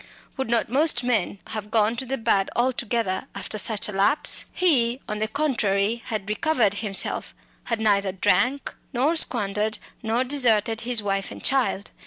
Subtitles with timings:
[0.35, 4.45] Would not most men have gone to the bad altogether, after such a lapse?
[4.51, 7.35] He, on the contrary, had recovered himself,
[7.65, 11.91] had neither drunk nor squandered, nor deserted his wife and child.